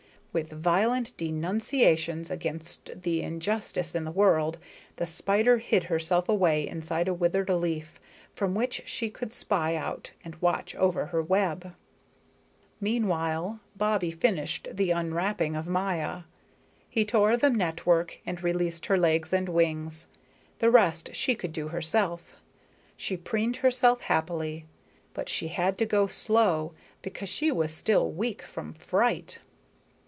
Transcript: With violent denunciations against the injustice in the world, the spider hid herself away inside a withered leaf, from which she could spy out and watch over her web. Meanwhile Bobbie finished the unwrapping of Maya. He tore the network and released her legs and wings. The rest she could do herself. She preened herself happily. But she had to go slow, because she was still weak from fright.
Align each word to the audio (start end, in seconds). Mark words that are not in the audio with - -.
With 0.33 0.51
violent 0.53 1.11
denunciations 1.17 2.31
against 2.31 3.01
the 3.01 3.21
injustice 3.21 3.93
in 3.93 4.05
the 4.05 4.13
world, 4.13 4.59
the 4.95 5.05
spider 5.05 5.57
hid 5.57 5.83
herself 5.83 6.29
away 6.29 6.65
inside 6.65 7.09
a 7.09 7.13
withered 7.13 7.49
leaf, 7.49 7.99
from 8.31 8.55
which 8.55 8.81
she 8.85 9.09
could 9.09 9.33
spy 9.33 9.75
out 9.75 10.11
and 10.23 10.41
watch 10.41 10.73
over 10.75 11.07
her 11.07 11.21
web. 11.21 11.75
Meanwhile 12.79 13.59
Bobbie 13.75 14.11
finished 14.11 14.69
the 14.71 14.91
unwrapping 14.91 15.57
of 15.57 15.67
Maya. 15.67 16.21
He 16.89 17.03
tore 17.03 17.35
the 17.35 17.49
network 17.49 18.21
and 18.25 18.41
released 18.41 18.85
her 18.85 18.97
legs 18.97 19.33
and 19.33 19.49
wings. 19.49 20.07
The 20.59 20.71
rest 20.71 21.13
she 21.13 21.35
could 21.35 21.51
do 21.51 21.67
herself. 21.67 22.37
She 22.95 23.17
preened 23.17 23.57
herself 23.57 23.99
happily. 23.99 24.65
But 25.13 25.27
she 25.27 25.49
had 25.49 25.77
to 25.79 25.85
go 25.85 26.07
slow, 26.07 26.73
because 27.01 27.27
she 27.27 27.51
was 27.51 27.73
still 27.73 28.09
weak 28.09 28.43
from 28.43 28.71
fright. 28.71 29.39